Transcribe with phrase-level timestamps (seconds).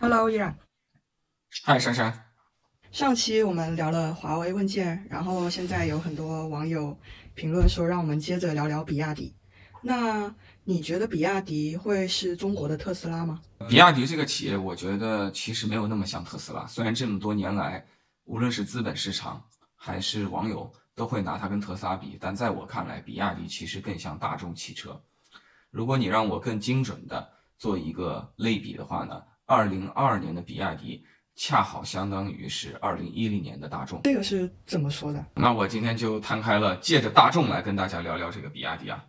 [0.00, 0.56] Hello，依然。
[1.64, 2.26] 嗨，珊珊。
[2.92, 6.96] 上期我们聊了华为问界，然后现在有很多网友
[7.34, 9.34] 评论说，让我们接着聊聊比亚迪。
[9.82, 10.32] 那
[10.62, 13.42] 你觉得比亚迪会是中国的特斯拉吗？
[13.68, 16.64] 比亚迪这个企业，我觉得其实没有那么像特斯拉。
[16.68, 17.84] 虽然这么多年来，
[18.22, 19.44] 无论是资本市场
[19.74, 25.02] 还是网友都会拿它跟特斯拉比，但在我看来，比亚迪其实更像大众汽车。
[25.70, 27.28] 如果你让我更精准的
[27.58, 31.02] 做一个类比的话呢，二零二二年的比亚迪。
[31.40, 35.24] 恰好相当于是二零一零年的大众，这个是怎么说的？
[35.36, 39.04] 那我今天就摊开了，借着大众来跟大家聊聊这个比亚迪啊。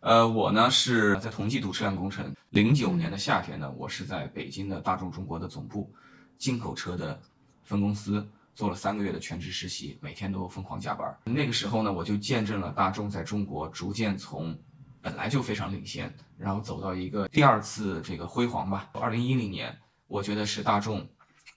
[0.00, 5.90] 呃，我呢是在同济度车辆工程，零九年的夏天呢，我是在北京的大众中国的总部
[6.36, 7.18] 进口车的
[7.64, 11.18] 分公司做了三个月的全职实习，每天都疯狂加班。
[11.24, 14.54] 那个时候呢，我就见证了大众在中国逐渐从
[15.02, 18.88] 本来就非常领先，然后走到一个第二次这个辉煌吧。
[18.92, 19.76] 二零一零年，
[20.06, 21.08] 我觉得是大众。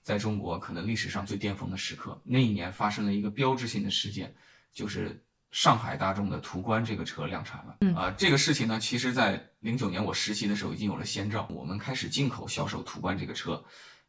[0.01, 4.35] 在中国可能历史上最巅峰的时刻，那一年发生了一个标志性的事件，
[4.73, 7.95] 就是上海大众的途观这个车量产了。
[7.95, 13.63] 啊，这个事情呢，其实在零九年我实习的时候已经有了先兆，我们开始进口销售途观这个车，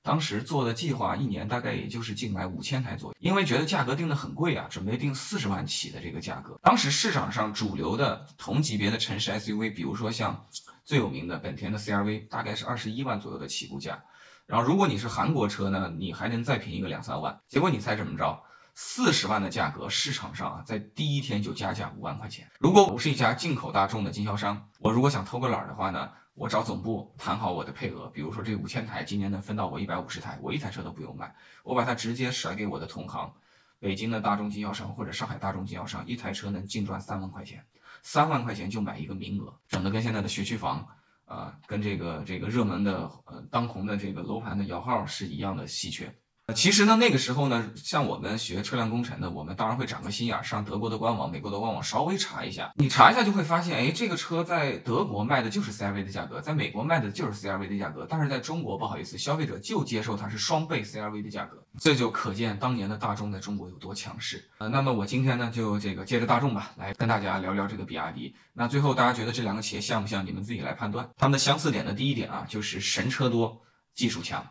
[0.04, 6.60] 当时做的计划一年大概也就是净买五千台左右，因为觉得价格定的很贵啊，准备定四十万起的这个价格。
[6.62, 10.46] 当时市场上主流的同级别的城市 SUV，比如说像
[10.84, 13.98] 最有名的本田的 CRV，大概是二十一万左右的起步价。
[14.46, 17.40] 然后，如果你是韩国车呢，你还能再便宜个两三万。
[17.48, 18.38] 结果你猜怎么着？
[18.74, 22.46] 四十万的价格，市场上啊，在第一天就加价五万块钱。
[22.58, 33.32] 如果我是一家进口大众的经销商，我如果想偷个懒的话呢，我找总部谈好我的配额，比如说这五千台今年能分到我一百五十台，我一台车都不用卖，我把它直接甩给我的同行，
[33.78, 37.64] 北京的大众经销商或者上海大众经销商，一台车能净赚三万块钱，
[38.02, 40.86] 三万块钱就买一个名额，整的跟现在的学区房。
[41.26, 46.14] 啊，跟这个这个热门的呃当红的这个楼盘的摇号是一样的稀缺。
[46.52, 52.70] 其实呢，那个时候呢，像我们学车辆工程的，我们当然会长个心眼，上德国的官网、美国的官网稍微查一下。
[52.76, 64.46] 你查一下就会发现，哎，这个车在德国卖的就是 CRV 的价格，在美国卖的就是 CRV 的价格，但是在中国不好意思，消费者就接受它是双倍 CRV 的价格，这就可见当年的大众在中国有多强势。
[64.58, 68.36] 呃，那么我今天呢，就这个借着大众吧，来跟大家聊聊这个比亚迪。
[68.52, 70.24] 那最后大家觉得这两个企业像不像？
[70.24, 71.08] 你们自己来判断。
[71.16, 73.62] 他们的相似点的第一点啊，就是神车多，
[73.94, 74.46] 技术强。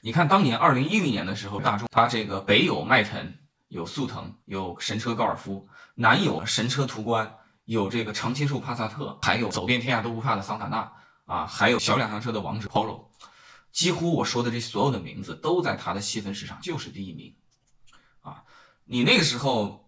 [0.00, 3.34] 你看，当年二零一零年的时候，大众它这个北有迈腾，
[3.68, 10.92] 有速腾，有神车高尔夫，南有神车途观，有这个常青树帕萨特，还有走遍天下都不怕的桑塔纳
[11.26, 13.06] 啊，还有小两厢车的王者 Polo，
[13.72, 17.34] 几乎我说的这所有的名字都在它的细分市场就是第一名
[18.20, 18.44] 啊。
[18.84, 19.87] 你那个时候。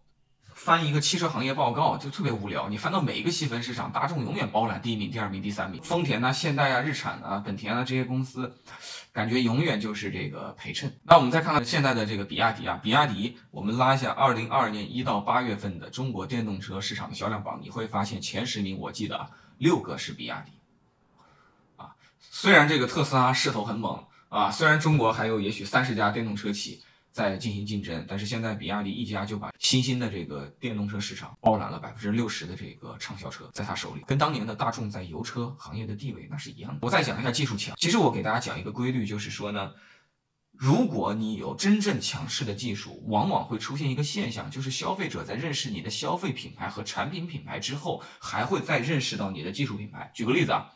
[0.62, 8.54] 翻一个汽车行业报告就特别无聊，你翻到每一个细分市场，大众永远包揽第一名、第二名、第三名，丰田啊、现代啊、日产啊、本田啊这些公司，
[9.10, 10.94] 感觉永远就是这个陪衬。
[11.04, 20.53] 那我们再看看现在的这个比亚迪啊，比亚迪，我们拉一下二零二二年一到八月份的中国电动车市场的销量榜，你会发现前十名，我记得啊，六个是比亚迪。
[21.77, 26.82] 啊，虽然这个特斯拉势头很猛啊，虽然中国还有也许三十家电动车企。
[27.12, 36.78] 在进行竞争，但是现在比亚迪一家就把新兴的这个电动车市场包揽了百分之六十的这个畅销车，在他手里，跟当年的大众在油车行业的地位那是一样的。
[36.82, 39.72] 我再讲一下技术强，其实我给大家讲一个规律，就是说呢，
[40.53, 50.10] 如果你有真正强势的技术，往往会出现一个现象，就是消费者在认识你的消费品牌和产品品牌之后，还会再认识到你的技术品牌。
[50.15, 50.71] 举个例子啊，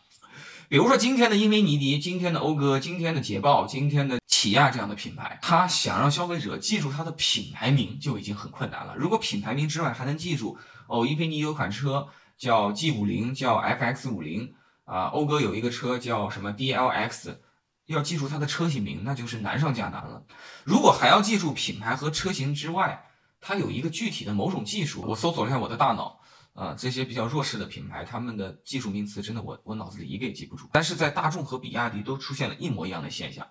[0.69, 4.19] 比如说今天的英菲尼迪，今天的讴歌，今天的捷豹，今天的。
[4.45, 8.95] 起亚这样的品牌，它想让消费者记住它的品牌名就已经很困难了。
[8.95, 14.55] 如果品牌名之外还能记住，哦，英菲尼有款车叫 G 五零，叫 FX 五零
[14.85, 17.39] 啊，讴歌有一个车叫什么 DLX，
[17.87, 20.23] 要记住它的车型名，那就是难上加难了。
[20.63, 23.03] 如果还要记住品牌和车型之外，
[23.41, 26.21] 它有一个具体的某种技术，我搜索了一下我的大脑，
[26.53, 30.69] 啊，这些比较弱势的品牌，他们的技术名词真的我我脑子里一个也记不住。
[30.71, 33.47] 但是在大众和比亚迪都出现了一模一样的现象。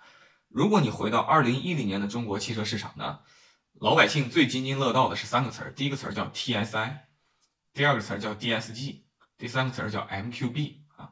[0.54, 3.22] 如果你回到二零一零年的中国汽车市场呢，
[3.80, 6.92] 老百姓最津津乐道的是三个词儿，第一个词儿叫 TSI，
[7.74, 9.02] 第二个词儿叫 DSG，
[9.36, 11.10] 第三个词儿叫 MQB 啊，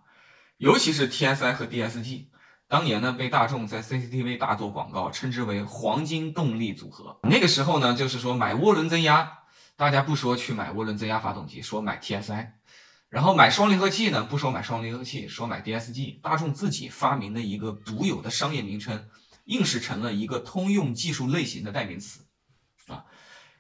[0.58, 2.28] 尤其是 TSI 和 DSG，
[2.68, 7.20] 当年呢被大众在 CCTV 大做广告，称之为黄金动力组合。
[7.24, 9.40] 那个时候呢，就是说买涡轮增压，
[9.76, 12.52] 大家不说去买涡轮增压发动机，说买 TSI，
[13.10, 19.10] 然后买双离合器呢，不说买双离合器，说买 DSG，大众自己发明的一个独有的商业名称。
[19.52, 22.26] 硬是成了一个通用技术类型的代名词，
[22.88, 23.06] 啊，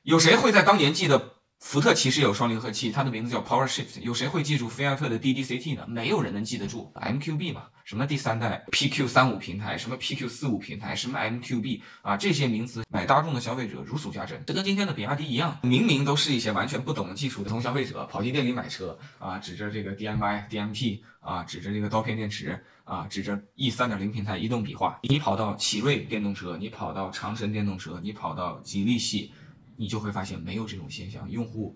[0.04, 4.02] 有谁会在当年记得福特其实有双离合器，它的名字叫 Power Shift。
[4.02, 5.86] 有谁会记住菲亚特的 DDCT 呢？
[5.88, 7.68] 没有人能记得住 MQB 嘛？
[7.86, 14.44] 什么第三代 PQ 三五平台，什么 PQ 四五平台，什么 MQB 啊，这些名词买大众的消费者如数家珍。
[14.46, 25.00] 这跟今天的比亚迪一样，明明都是一些完全不懂技术的普通消费者，跑进店里买车啊，指着这个 DMI、DMP 啊，指着这个刀片电池啊，指着 E 三点零平台移动比划。
[25.04, 29.31] 你跑到奇瑞电动车，你跑到长城电动车，你跑到吉利系。
[29.75, 31.75] 你就会发现没有这种现象，用户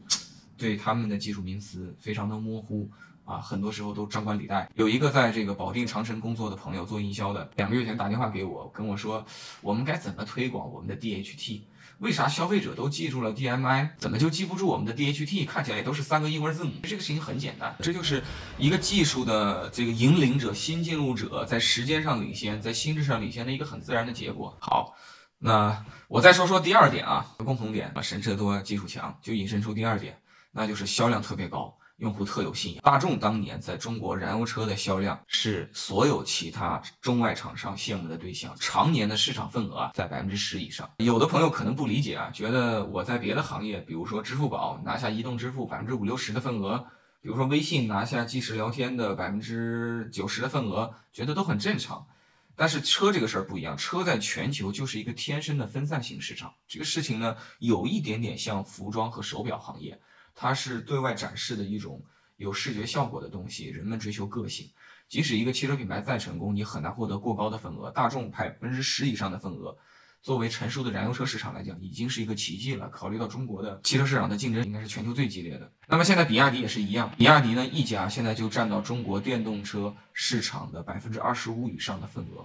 [0.57, 2.89] 对他们的技术名词非常的模糊
[3.23, 4.69] 啊，很多时候都张冠李戴。
[4.75, 9.25] 有一个在这个保定长城工作的朋友做营销的，两个月前打电话给我，跟我说
[9.61, 11.61] 我们该怎么推广我们的 DHT？
[11.99, 15.47] 为啥消费者都记住了 DMI，怎么就记不住我们的 DHT？
[15.47, 16.71] 看起来也都是三个英文字母。
[16.83, 18.21] 这个事情很简单，这就是
[18.57, 24.55] 一个技术的这个引领者、新进入者在时间上领先，在心智上领先的一个很自然的结果。
[24.59, 24.95] 好。
[25.37, 30.17] 那我再说说第二点啊，共同点，神车多，技术强，就引申出第二点，
[30.51, 32.81] 那就是销量特别高，用户特有信仰。
[32.83, 40.89] 大众当年在中国燃油车的销量是所有其他中外厂商羡慕的对象，常年的市场份额在百分之十以上。
[40.97, 46.87] 有的朋友可能不理解啊，觉得我在别的行业，比如说支付宝拿下移动支付百分之五六十的份额，
[47.21, 52.07] 比如说微信拿下即时聊天的百分之九十的份额，觉得都很正常。
[52.55, 56.53] 但是车这个事儿不一样，车在全球就是一个天生的分散型市场。
[56.67, 59.99] 这个事情呢，有一点点像服装和手表行业，
[60.33, 62.01] 它是对外展示的一种
[62.37, 63.65] 有视觉效果的东西。
[63.67, 64.69] 人们追求个性，
[65.09, 67.91] 即使一个汽车品牌再成功，你很难获得过高的份额。
[67.91, 69.77] 大众百分之十以上的份额。
[70.25, 72.89] 作为成熟的燃油车市场来讲，已经是一个奇迹了。
[72.89, 82.43] 考虑到中国的汽车市场的竞争应该是全球最激烈的，那么现在比亚迪也是一样，比亚迪呢一家现在就占到中国电动车市场的百分之二十五以上的份额。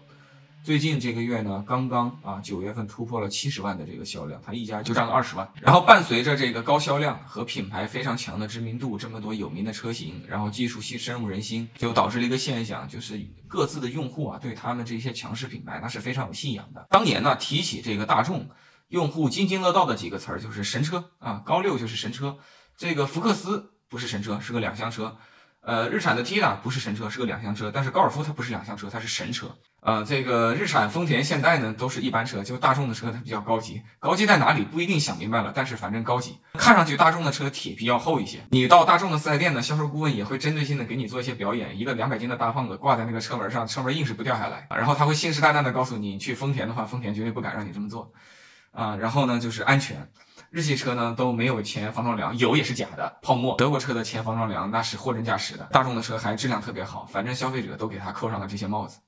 [0.62, 5.50] 最近这个月呢，刚刚啊九月份突破了七十万的这个销量，它一家就占了二十万。
[5.60, 13.18] 然后伴随着这个高销量和品牌非常强的知名度，这么多有名的车型，然后技术系深入人心，就导致了一个现象，就是
[13.48, 16.86] 各自的用户啊对他们这些强势品牌那是非常有信仰的。
[16.90, 18.50] 当年呢提起这个大众，
[18.88, 22.36] 用户津津乐道的几个词儿就是神车啊，高六就是神车，
[22.76, 25.16] 这个福克斯不是神车，是个两厢车。
[25.62, 29.54] 呃，日产的 T 呢不是神车，是个两厢车，但是高尔夫它不是两厢车，它是神车。
[29.82, 33.82] 呃，这个日产、丰田、现代呢都是一般车，就大众的车它比较高级。
[33.98, 36.38] 高级在哪里不一定想明白了，但是反正高级。
[36.54, 38.40] 看上去大众的车铁皮要厚一些。
[38.50, 44.66] 你到大众的四 S 店呢，销售顾问也会针对性的给你做一些表演，一个两百斤的大胖子挂在那个车门上，车门硬是不掉下来。
[44.70, 48.12] 然后他会信誓旦旦的告诉你，去丰田的话，丰田绝对不敢让你这么做。
[48.72, 50.08] 啊，然后呢就是安全。
[50.50, 53.54] 日系车呢都没有前防撞梁，有也是假的，泡沫。
[53.56, 58.98] 德国车的前防撞梁那是货真价实的，大众的车还质量特别好，反正消费者都给他扣上了这些帽子。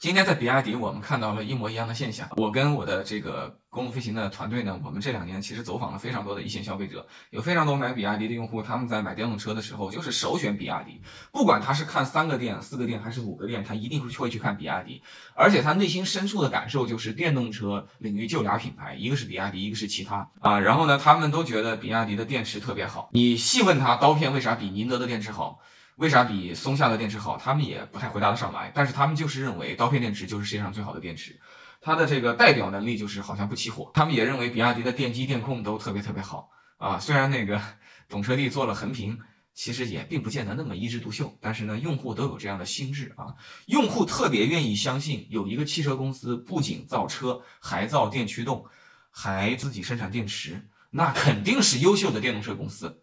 [0.00, 2.26] 今天在比亚迪，我们看到了一模一样的现象。
[2.38, 15.02] 我跟我的这个公路飞行的团队呢，我们这两年其实走访了非常多的一线消费者，有非常多买比亚迪的用户，他们在买电动车的时候就是首选比亚迪，不管他是看三个店、四个店还是五个店，他一定会会去看比亚迪，
[15.34, 20.58] 而且他内心深处的感受就是电动车领域就俩品牌，一个是比亚迪，一个是其他啊。
[20.60, 25.60] 然后呢，他们都觉得比亚迪的电池特别好，你细问他刀片为啥比宁德的电池好？
[26.00, 27.36] 为啥比松下的电池好？
[27.36, 28.72] 他们也不太回答得上来。
[28.74, 31.38] 但是他们就是认为刀片电池就是世界上最好的电池，
[31.78, 33.90] 它的这个代表能力就是好像不起火。
[33.92, 36.48] 他们也认为比亚迪的电机电控都特别特别好
[36.78, 36.98] 啊。
[36.98, 37.60] 虽然那个
[38.08, 39.18] 懂车帝做了横屏，
[39.52, 41.36] 其实也并不见得那么一枝独秀。
[41.38, 43.36] 但是呢，用户都有这样的心智啊，
[43.66, 48.64] 用户特别愿意相信有一个汽车公司不仅造车，还造电驱动，
[49.10, 53.02] 还自己生产电池，那肯定是优秀的电动车公司。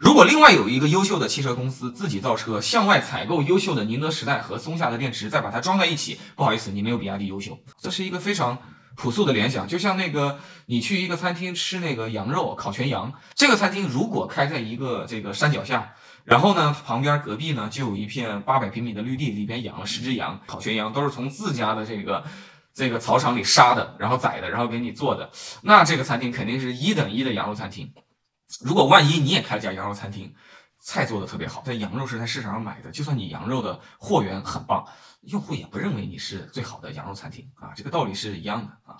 [0.00, 7.58] 如果另外有一个优秀的汽车公司自己造车，向外采购优秀的宁德时代和松下的电池，再把它装在一起，不好意思，你没有比亚迪优秀。
[7.78, 8.58] 这是一个非常
[8.96, 22.24] 朴素的联想，就像那个你去一个餐厅吃那个羊肉烤全羊，这个餐厅如果开在一个这个山脚下，然后呢旁边隔壁呢就有一片八百平米的绿地，里边养了十只羊，烤全羊都是从自家的这个
[22.74, 25.30] 这个草场里杀的，然后宰的，然后给你做的，
[25.62, 27.92] 那这个餐厅肯定是一等一的羊肉餐厅。
[28.60, 30.34] 如果万一你也开了家羊肉餐厅，
[30.80, 34.86] 菜做的特别好，但羊肉是在市场上买的，就算你羊肉的货源很棒，
[35.22, 38.98] 用户也不认为你是最好的羊肉餐厅啊，这个道理是一样的啊。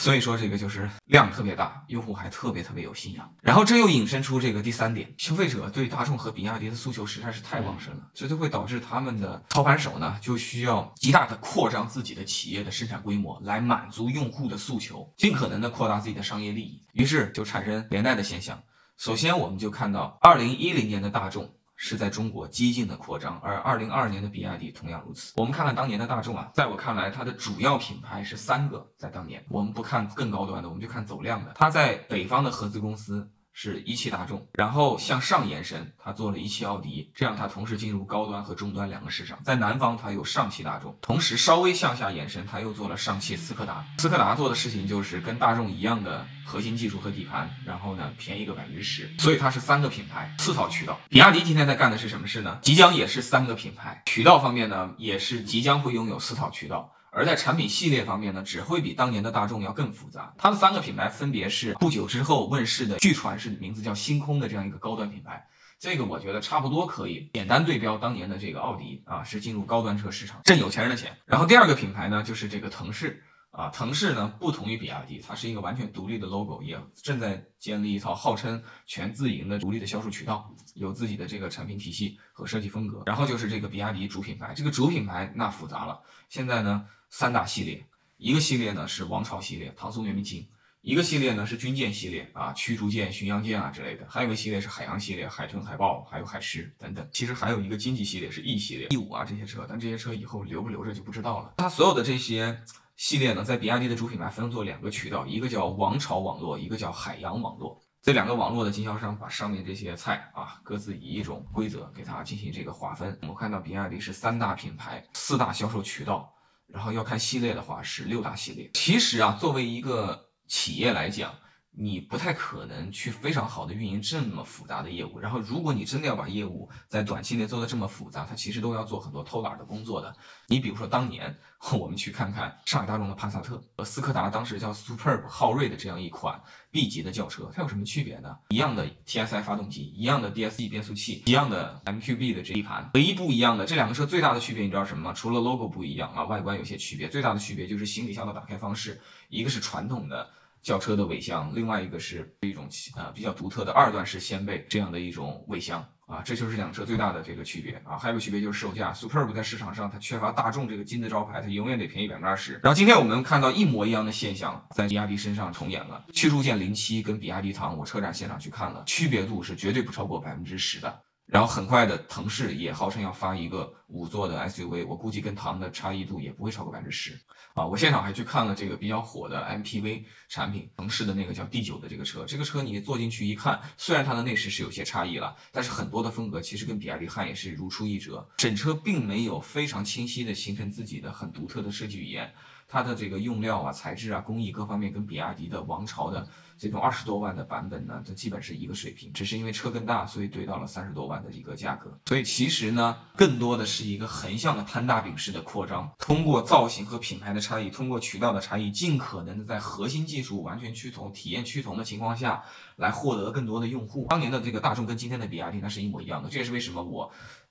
[0.00, 3.30] 所以说这个就是量特别大，用户还特别特别有信仰。
[3.42, 18.58] 然后这又引申出这个第三点，消费者对大众和比亚迪的诉求实在是太旺盛了，这就会导致他们的操盘手呢就需要极大的扩张自己的企业的生产规模，来满足用户的诉求，尽可能的扩大自己的商业利益，于是就产生连带的现象。
[18.96, 21.52] 首先，我们就看到二零一零年的大众。
[21.82, 25.32] 是在中国激进的扩张，而二零二二年的比亚迪同样如此。
[25.36, 31.52] 我们看看当年的大众啊，在我看来，它的主要品牌是三个，在当年，我们不看更高端的，我们就看走量的。
[31.54, 33.26] 它在北方的合资公司。
[33.52, 39.38] 是一汽大众，然后向上延伸，它做了一汽奥迪，这样它同时进入高端和中端两个市场。
[39.44, 43.84] 在南方，它有上汽大众，同时稍微向下延伸，它又做了上汽斯柯达。
[43.98, 50.98] 斯柯达做的事情就是跟大众一样的核心技术和底盘，然后呢便宜个百分之十，所以它是三个品牌，四套渠道。
[51.08, 52.58] 比亚迪今天在干的是什么事呢？
[52.62, 56.92] 即将也是三个品牌，渠道方面呢也是即将会拥有四套渠道。
[57.12, 60.32] 而在产品系列方面呢，只会比当年的大众要更复杂。
[60.38, 65.46] 它的三个品牌分别是不久之后问世的，据传是名字叫星空的这样一个高端品牌。
[65.78, 71.16] 这个我觉得差不多可以简单对标当年的这个奥迪啊，是进入高端车市场挣有钱人的钱。
[71.24, 83.02] 然后第二个品牌呢，就是这个腾势啊，腾势呢不同于比亚迪，它是一个完全独立的 logo，也正在建立一套号称全自营的独立的销售渠道，有自己的这个产品体系和设计风格。
[83.06, 86.86] 然后就是这个比亚迪主品牌，这个主品牌那复杂了，现在呢。
[87.12, 87.84] 三大系列，
[88.18, 90.44] 一个系列呢是王朝系列，唐宋元明清；
[90.80, 97.04] 一个系列呢是军舰系列啊，驱逐舰、巡洋舰啊之类的；还有一个系列是海洋系列，海豚、海豹，还有海狮等等。
[97.12, 101.54] 其实还有一个经济系列是 E 系列，E 五啊这些车，但这些车以后留不留着就不知道了。
[101.56, 102.62] 它所有的这些
[103.00, 107.80] 系列呢，在比亚迪的主品牌分做两个渠道，一个叫王朝网络，一个叫海洋网络。
[108.02, 113.18] 这两个网络的经销商把上面这些菜啊，各自以一种规则给它进行这个划分。
[113.22, 116.30] 我们看到比亚迪是三大品牌，四大销售渠道。
[116.66, 118.70] 然后要看系列的话是六大系列。
[118.74, 121.34] 其实啊，作为一个企业来讲，
[121.72, 125.18] 你不太可能去非常好的运营这么复杂的业务。
[125.18, 130.14] 然后，如果你真的要把业务在短期内做的这么复杂，它其实都要做很多偷懒的工作的。
[130.48, 131.34] 你比如说，当年
[131.78, 138.36] 我们去看看上海大众的帕萨特和斯柯达当时叫 Superb 昊锐的这样一款 B 级的轿车，它有什么区别呢？
[138.48, 145.12] 一样的 TSI 发动机，一样的 DSG 变速器，一样的 MQB 的这一盘，唯一不一样的这两个车最大的区别你知道什么吗？
[145.12, 150.28] 除了 logo 不一样啊，外观有些区别，最大的区别就是行李箱的打开方式，一个是传统的。
[150.62, 157.96] 轿车的尾箱，另外一个是一种呃比较独特的二段式掀背这样的一种尾箱啊，这就是两车最大的这个区别啊。
[157.96, 162.60] 还有个区别就是售价，Superb 在市场上它缺乏大众这个金字招牌，它永远得便宜百分之二十。
[162.62, 171.00] 然后今天我们看到一模一样的现象在比亚迪身上重演了，驱逐舰零七跟比亚迪唐，我车展现场去看了，区别度是绝对不超过百分之十的。
[171.30, 177.18] 然后很快的，腾势也号称要发一个五座的 SUV，我估计跟唐的差异度也不会超过百分之十
[177.54, 177.64] 啊。
[177.64, 192.32] 我现场还去看了这个比较火的 MPV 产品，腾势的那个叫 D 九的这个车，这个车你坐进去一看，虽然它的内饰是有些差异了，但是很多的风格其实跟比亚迪汉也是如出一辙，整车并没有非常清晰的形成自己的很独特的设计语言。
[192.70, 196.24] 它的这个用料啊、材质啊、工艺各方面跟比亚迪的王朝的
[196.56, 199.12] 这种二十多万的版本呢，这基本是一个水平。
[199.12, 201.90] 只是因为车更大，所以怼到了三十多万的一个价格。
[202.06, 212.40] 所以其实呢，更多的是一个横向的摊大饼式的扩张，通过造型和品牌的差异，通过渠道的差异，尽可能的在核心技术完全趋同、体验趋同的情况下
[212.76, 214.06] 来获得更多的用户。
[214.08, 217.10] 当年的这个大众跟今天的比亚迪那是一模一样的，这也是为什么我。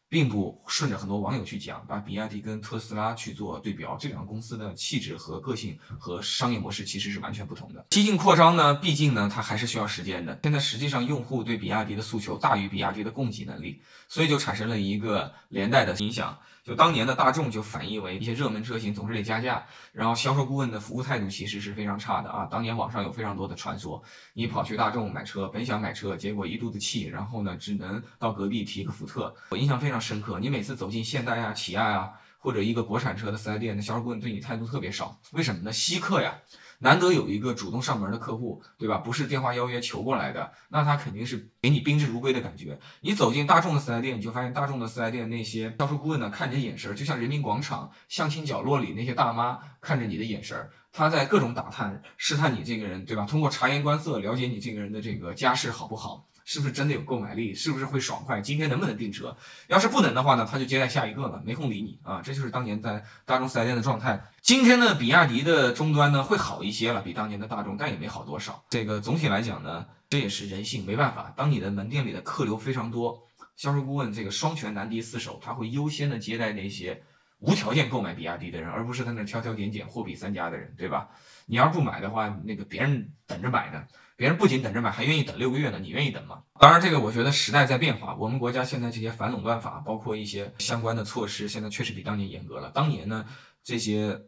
[0.09, 7.85] 并不顺着很多网友去讲，把比亚迪跟特斯拉去做对标，这两个公司的气质和个性和商业模式其实是完全不同的。
[7.91, 10.37] 激进扩张呢，毕竟呢，它还是需要时间的。
[10.41, 16.37] 现在实际上用户对比亚迪的诉求大于比亚迪的供给能力，所以就产生了一个连带的影响。
[16.61, 22.45] 就当年的大众就反映为一些热门车型总是得加价，然后销售顾问的服务态度其实是非常差的啊。
[22.45, 29.33] 当年网上有非常多的传说，你跑去大众买车，本想买车，结果一肚子气，然后呢只能到隔壁提个福特。
[29.49, 35.71] 我印象非常深刻，你每次走进现代呀、起亚呀或者一个国产车的四 S 店，那销售顾问对你态度特别少，为什么呢？
[35.71, 36.39] 稀客呀。
[36.81, 38.99] 难得有一个主动上门的客户，对吧？
[38.99, 42.79] 不是电话邀约求过来的，那他肯定是给你宾至如归的感觉。
[43.01, 53.25] 你走进大众的四 S 店，你就发现大众的四 S 店那些销售顾问呢，看你的眼神就像人民广场相亲角落里那些大妈看着你的眼神，他在各种打探试探你这个人，对吧？
[53.25, 56.29] 通过察言观色了解你这个人的这个家世好不好。
[56.49, 57.53] 是不是真的有购买力？
[57.53, 58.41] 是不是会爽快？
[58.41, 59.37] 今天能不能订车？
[59.67, 62.23] 要是不能的话呢，他就接待下一个了，没空理你啊！
[62.23, 64.19] 这就是当年在大众四 S 店的状态。
[64.41, 68.63] 今天呢，比亚迪的终端呢会好一些了，比当年的大众，但也没好多少。
[68.67, 71.31] 这个总体来讲呢，这也是人性，没办法。
[71.37, 73.21] 当你的门店里的客流非常多，
[73.55, 77.03] 销售顾问这个双拳难敌四手，他会优先的接待那些
[77.39, 81.09] 无条件购买比亚迪的人，而不是在那挑挑拣拣货比三家的人，对吧？
[81.45, 83.85] 你要是不买的话，那个别人等着买呢。
[84.15, 85.79] 别人不仅等着买，还愿意等六个月呢。
[85.79, 86.43] 你愿意等吗？
[86.59, 88.13] 当然，这个我觉得时代在变化。
[88.15, 92.69] 我们国家现在这些反垄断法，包括一些相关的措施，现在确实比当年严格了。
[92.71, 93.25] 当年呢，
[93.63, 94.19] 这些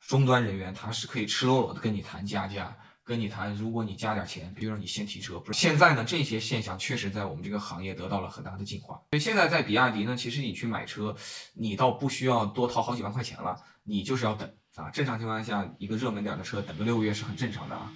[0.00, 8.94] 终端人员他是可以赤裸裸的跟你谈加价，跟你谈，如果你加点钱，比如说你先提车，不是现在呢，这些现象确实在我们这个行业得到了很大的进化。
[9.10, 11.14] 所以现在在比亚迪呢，其实你去买车，
[11.52, 14.88] 你倒不需要多掏好几万块钱了，你就是要等啊。
[14.88, 17.92] 正常情况下，一个热门点的车等个六个月是很正常的啊。